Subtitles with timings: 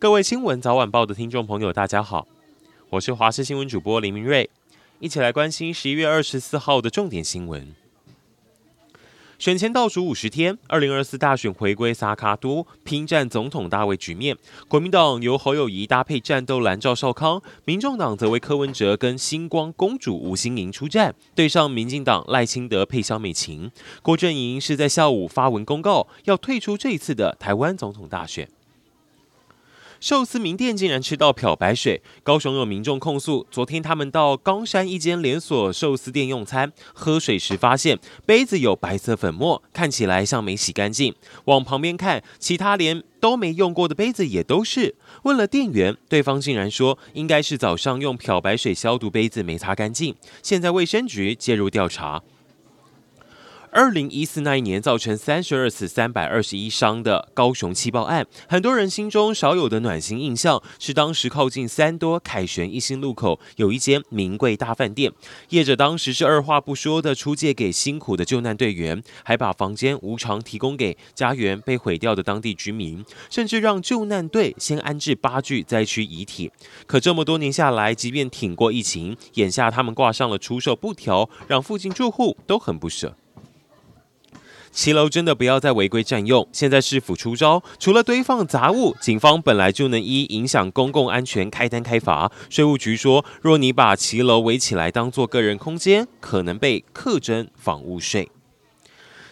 [0.00, 2.28] 各位新闻早晚报的听众朋友，大家好，
[2.90, 4.48] 我是华视新闻主播林明瑞，
[5.00, 7.74] 一起来关心十一月二十四号的重点新闻。
[9.40, 14.36] 选前倒数五十天，二零二四大选回归萨卡都，拼战总统大位局面。
[14.68, 23.72] 国民党由侯友谊搭配战斗蓝赵少康，民众党则为柯文哲跟星光公主吴欣盈出战，对上民进党赖清德配萧美琴。
[24.02, 28.48] 郭阵营是在下午发文公告，要退出这一次的台湾总统大选。
[30.00, 41.14] 寿司名店竟然吃到漂白水，高雄有民众控诉，昨天他们到冈山一间连锁寿司店用餐，喝水时发现杯子有白色粉末，看起来像没洗干净。
[41.46, 44.94] 往旁边看，其他连都没用过的杯子也都是。
[45.24, 52.22] 问了店员，对方竟然说应该是早上用漂白水消毒杯子没擦干净，现在卫生局介入调查。
[53.70, 65.12] 二零一四那一年造成三十二死三百二十一伤的高雄气爆案，很多人心中少有的暖心印象是当时靠近三多凯旋一心路口有一间名贵大饭店，
[65.50, 76.50] 业者当时是二话不说的出借给辛苦的救难队员，还把房间无偿提供给家园被毁掉的当地居民，甚至让救难队先安置八具灾区遗体。
[76.86, 83.16] 可这么多年下来，即便挺过疫情，眼下他们挂上了出售布条，让附近住户都很不舍。
[84.70, 86.48] 骑楼真的不要再违规占用。
[86.52, 92.30] 现在市府出招，除了堆放杂物，警方本来就能依影响公共安全开单开罚。
[92.48, 98.30] 税务局说，若你把骑楼围起来当做个人空间，可能被课征房屋税。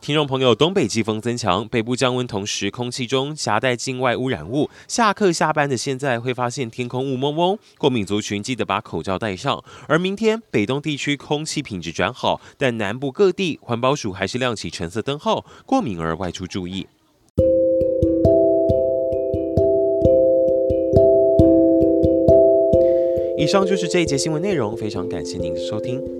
[0.00, 4.70] 听众朋友，东北季风增强，北部降温，同时空气中夹带境外污染物。
[4.88, 9.62] 下课下班的现在会发现天空雾蒙蒙，过敏族群记得把口罩戴上。
[9.86, 16.86] 而明天北东地区空气品质转好，但南部各地环保署还是亮起橙色灯号，过敏儿外出注意。
[23.36, 26.19] 以上就是这一节新闻内容，非常感谢您的收听。